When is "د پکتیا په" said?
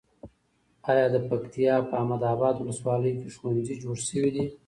1.13-1.93